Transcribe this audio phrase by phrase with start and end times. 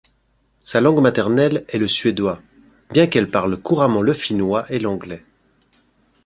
[0.63, 2.41] Sa langue maternelle est le suédois,
[2.91, 5.23] bien qu'elle parle couramment le finnois et l'anglais.